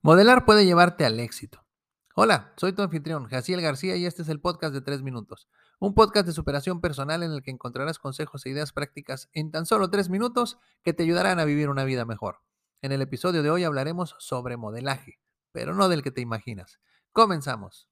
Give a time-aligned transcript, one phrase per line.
[0.00, 1.66] Modelar puede llevarte al éxito.
[2.14, 5.48] Hola, soy tu anfitrión, Jaciel García, y este es el podcast de 3 minutos.
[5.80, 9.66] Un podcast de superación personal en el que encontrarás consejos e ideas prácticas en tan
[9.66, 12.42] solo 3 minutos que te ayudarán a vivir una vida mejor.
[12.80, 15.18] En el episodio de hoy hablaremos sobre modelaje,
[15.50, 16.78] pero no del que te imaginas.
[17.10, 17.87] Comenzamos.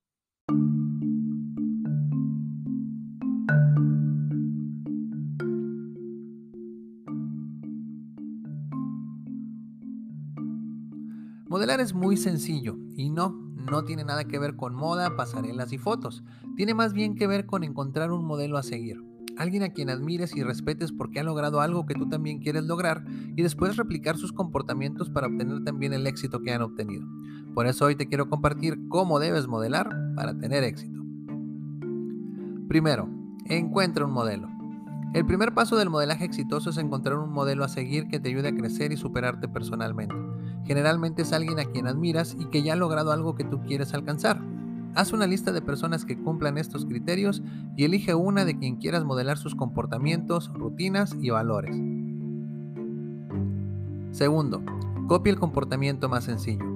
[11.48, 13.30] Modelar es muy sencillo y no,
[13.70, 16.24] no tiene nada que ver con moda, pasarelas y fotos.
[16.56, 19.00] Tiene más bien que ver con encontrar un modelo a seguir.
[19.36, 23.04] Alguien a quien admires y respetes porque ha logrado algo que tú también quieres lograr
[23.36, 27.06] y después replicar sus comportamientos para obtener también el éxito que han obtenido.
[27.54, 31.00] Por eso hoy te quiero compartir cómo debes modelar para tener éxito.
[32.66, 33.08] Primero,
[33.44, 34.55] encuentra un modelo.
[35.16, 38.48] El primer paso del modelaje exitoso es encontrar un modelo a seguir que te ayude
[38.48, 40.14] a crecer y superarte personalmente.
[40.66, 43.94] Generalmente es alguien a quien admiras y que ya ha logrado algo que tú quieres
[43.94, 44.42] alcanzar.
[44.94, 47.42] Haz una lista de personas que cumplan estos criterios
[47.78, 51.74] y elige una de quien quieras modelar sus comportamientos, rutinas y valores.
[54.10, 54.62] Segundo,
[55.08, 56.66] copia el comportamiento más sencillo.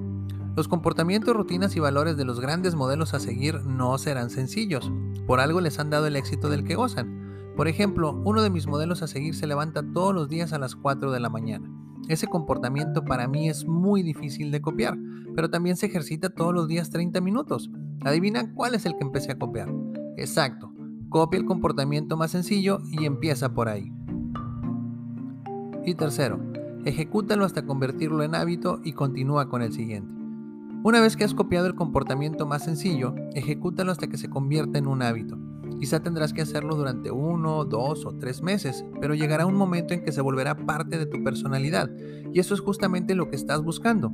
[0.56, 4.90] Los comportamientos, rutinas y valores de los grandes modelos a seguir no serán sencillos.
[5.26, 7.19] Por algo les han dado el éxito del que gozan.
[7.56, 10.76] Por ejemplo, uno de mis modelos a seguir se levanta todos los días a las
[10.76, 11.70] 4 de la mañana.
[12.08, 14.96] Ese comportamiento para mí es muy difícil de copiar,
[15.34, 17.70] pero también se ejercita todos los días 30 minutos.
[18.04, 19.72] Adivina cuál es el que empecé a copiar.
[20.16, 20.72] Exacto,
[21.08, 23.92] copia el comportamiento más sencillo y empieza por ahí.
[25.84, 26.40] Y tercero,
[26.84, 30.14] ejecútalo hasta convertirlo en hábito y continúa con el siguiente.
[30.82, 34.86] Una vez que has copiado el comportamiento más sencillo, ejecútalo hasta que se convierta en
[34.86, 35.38] un hábito.
[35.80, 40.04] Quizá tendrás que hacerlo durante uno, dos o tres meses, pero llegará un momento en
[40.04, 41.90] que se volverá parte de tu personalidad,
[42.32, 44.12] y eso es justamente lo que estás buscando.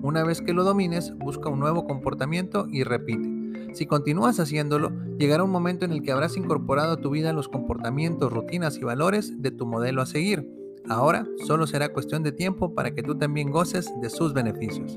[0.00, 3.74] Una vez que lo domines, busca un nuevo comportamiento y repite.
[3.74, 7.48] Si continúas haciéndolo, llegará un momento en el que habrás incorporado a tu vida los
[7.48, 10.48] comportamientos, rutinas y valores de tu modelo a seguir.
[10.88, 14.96] Ahora solo será cuestión de tiempo para que tú también goces de sus beneficios.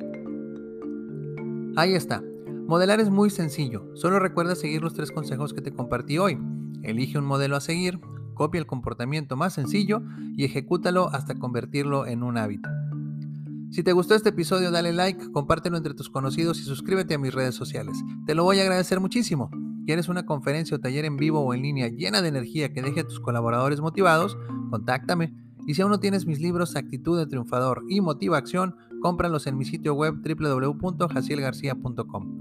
[1.75, 2.23] Ahí está,
[2.71, 6.39] Modelar es muy sencillo, solo recuerda seguir los tres consejos que te compartí hoy.
[6.83, 7.99] Elige un modelo a seguir,
[8.33, 10.01] copia el comportamiento más sencillo
[10.37, 12.69] y ejecútalo hasta convertirlo en un hábito.
[13.71, 17.33] Si te gustó este episodio, dale like, compártelo entre tus conocidos y suscríbete a mis
[17.33, 17.97] redes sociales.
[18.25, 19.51] Te lo voy a agradecer muchísimo.
[19.85, 23.01] ¿Quieres una conferencia o taller en vivo o en línea llena de energía que deje
[23.01, 24.37] a tus colaboradores motivados?
[24.69, 25.33] Contáctame.
[25.67, 29.57] Y si aún no tienes mis libros Actitud de Triunfador y Motiva Acción, cómpralos en
[29.57, 32.40] mi sitio web www.jacielgarcia.com.